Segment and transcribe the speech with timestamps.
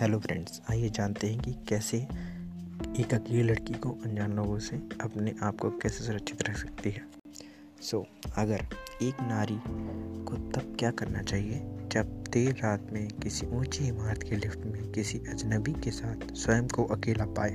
[0.00, 1.96] Hello friends आइए जानते हैं कि कैसे
[3.00, 7.04] एक अकेली लड़की को अनजान लोगों से अपने आप को कैसे सुरक्षित रख सकती है।
[7.80, 8.66] सो so, अगर
[9.02, 9.60] एक नारी
[10.24, 11.60] को तब क्या करना चाहिए
[11.92, 16.68] जब देर रात में किसी ऊँची इमारत के लिफ्ट में किसी अजनबी के साथ स्वयं
[16.68, 17.54] को अकेला पाए?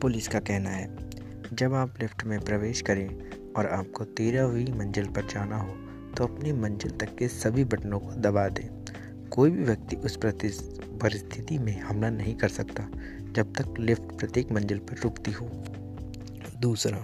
[0.00, 1.10] पुलिस का कहना है
[1.52, 5.76] जब आप लिफ्ट में प्रवेश करें और आपको तेरहवीं मंजिल पर जाना हो
[6.16, 8.83] तो अपनी मंजिल तक के सभी बटनों को दबा दें।
[9.30, 12.88] कोई भी व्यक्ति उस परिस्थिति में हमला नहीं कर सकता,
[13.32, 15.46] जब तक लिफ्ट प्रत्येक मंजिल पर रुकती हो।
[16.60, 17.02] दूसरा,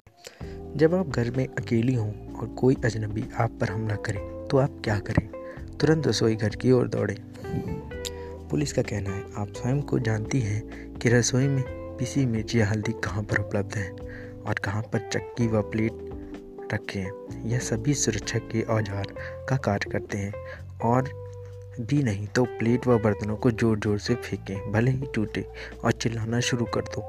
[0.77, 4.19] जब आप घर में अकेली हों और कोई अजनबी आप पर हमला करे
[4.51, 5.29] तो आप क्या करें?
[5.81, 7.17] तुरंत रसोई घर की ओर दौड़ें।
[8.49, 11.63] पुलिस का कहना है, आप स्वयं को जानती हैं कि रसोई में
[11.99, 16.99] पिसी मिर्च या हल्दी कहाँ पर उपलब्ध है और कहाँ पर चक्की व प्लेट रखे
[16.99, 19.15] हैं। यह सभी सुरक्षा के औज़ार
[19.49, 20.33] का कार्य करते हैं
[20.85, 21.09] और
[21.81, 25.45] भी नहीं तो प्लेट व बर्तनों को ज़ोर ज़ोर से फेंकें, भले ही टूटे
[25.85, 27.03] और चिल्लाना शुरू कर दो।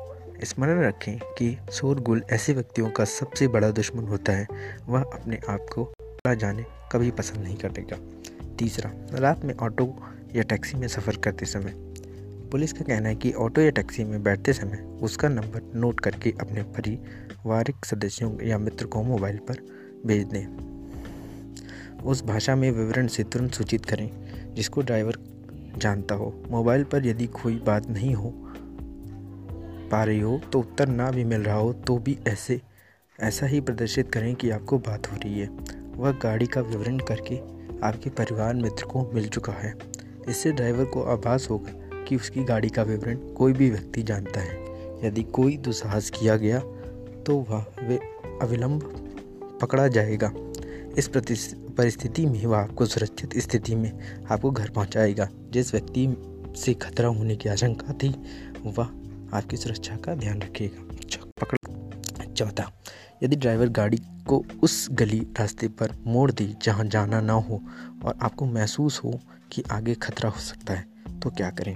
[0.46, 4.48] स्मरण रखें कि शोरगुल ऐसे व्यक्तियों का सबसे बड़ा दुश्मन होता है।
[4.88, 7.98] वह अपने आप को बड़ा जाने, कभी पसंद नहीं करेगा।
[8.60, 9.96] तीसरा, रात में ऑटो
[10.36, 11.74] या टैक्सी में सफ़र करते समय।
[12.52, 16.34] पुलिस का कहना है कि ऑटो या टैक्सी में बैठते समय उसका नंबर नोट करके
[16.42, 19.66] अपने पारिवारिक सदस्यों या मित्र को मोबाइल पर
[20.06, 20.46] भेज दें।
[22.02, 24.10] उस भाषा में विवरण से तुरंत सूचित करें
[24.54, 25.18] जिसको ड्राइवर
[25.78, 28.34] जानता हो। मोबाइल पर यदि कोई बात नहीं हो
[29.92, 32.60] पा रही हो तो उत्तर ना भी मिल रहा हो तो भी ऐसे,
[33.20, 35.48] ऐसा ही प्रदर्शित करें कि आपको बात हो रही है।
[35.96, 37.38] वह गाड़ी का विवरण करके
[37.88, 39.74] आपके परिवार मित्र को मिल चुका है।
[40.30, 44.60] इससे ड्राइवर को आभास होगा कि उसकी गाड़ी का विवरण कोई भी व्यक्ति जानता है।
[45.06, 46.60] यदि कोई दुसाहस किया गया
[47.26, 48.00] तो वह वे
[48.42, 48.84] अविलंब
[49.62, 50.32] पकड़ा जाएगा।
[50.98, 53.92] इस परिस्थिति में वह आपको सुरक्षित स्थिति में
[54.32, 56.08] आपको घर पहुंचाएगा। जिस व्यक्ति
[56.58, 58.10] से खतरा होने की आशंका थी,
[58.66, 58.90] वह
[59.34, 60.88] आपकी सुरक्षा का ध्यान रखेगा।
[61.42, 61.58] पकड़
[62.34, 62.72] चौथा,
[63.24, 63.98] यदि ड्राइवर गाड़ी
[64.28, 67.62] को उस गली रास्ते पर मोड़ दे जहाँ जाना ना हो
[68.06, 69.20] और आपको महसूस हो
[69.52, 70.86] कि आगे खतरा हो सकता है
[71.20, 71.76] तो क्या करें?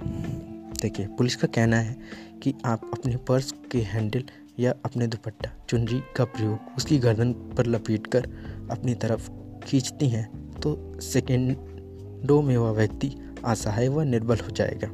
[0.82, 1.96] देखिए, पुलिस का कहना है
[2.42, 4.24] कि आप अपने पर्स के हैंडल
[4.58, 8.26] या अपने दुपट्टा, चुनरी का प्रयोग उसकी गर्दन पर लपेट कर
[8.70, 9.30] अपनी तरफ़
[9.64, 10.26] खींचती हैं
[10.60, 13.12] तो सेकेंडों में वह व्यक्ति
[13.44, 14.88] असहाय व निर्बल हो जाएगा।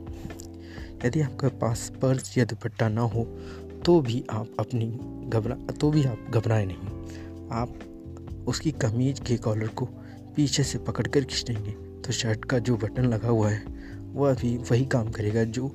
[1.05, 3.25] यदि आपके पास पर्स या दुपट्टा ना हो
[3.87, 4.87] तो भी आप अपनी
[5.29, 9.85] घबरा तो भी आप घबराए नहीं। आप उसकी कमीज के कॉलर को
[10.37, 11.73] पीछे से पकड़ कर खींचेंगे
[12.03, 13.65] तो शर्ट का जो बटन लगा हुआ है,
[14.13, 15.69] वह भी वही काम करेगा जो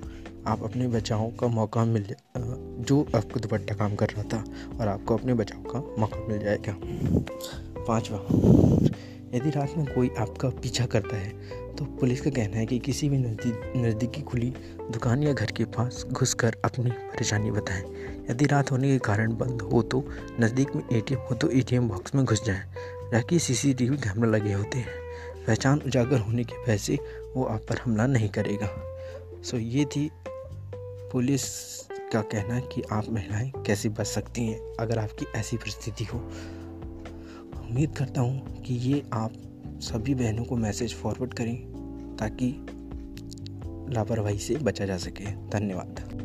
[0.47, 2.06] आप अपने बचाव का मौका मिल
[2.38, 4.44] जो आपको दुपट्टा काम कर रहा था
[4.80, 6.75] और आपको अपने बचाव का मौका मिल जाएगा
[7.88, 8.19] पाँचवा,
[9.34, 13.09] यदि रात में कोई आपका पीछा करता है तो पुलिस का कहना है कि किसी
[13.09, 14.53] भी नज़दीक खुली
[14.91, 17.84] दुकान या घर के पास घुसकर अपनी परेशानी बताएँ।
[18.29, 20.03] यदि रात होने के कारण बंद हो तो
[20.40, 22.64] नज़दीक में एटीएम हो तो एटीएम बॉक्स में घुस जाएँ।
[23.12, 24.88] ताकि सीसीटीवी कैमरा लगे होते हैं।
[25.47, 26.97] पहचान उजागर होने के वजह
[27.35, 28.69] वो आप पर हमला नहीं करेगा।
[29.44, 30.09] सो ये थी
[31.12, 31.44] पुलिस
[31.91, 36.19] का कहना है कि आप महिलाएँ कैसे बच सकती हैं, अगर आपकी ऐसी परिस्थिति हो।
[37.69, 39.34] उम्मीद करता हूँ कि ये आप
[39.67, 41.57] सभी बहनों को मैसेज फॉरवर्ड करें,
[42.19, 42.66] ताकि
[43.94, 46.17] लापरवाही से बचा जा सके। धन्यवाद।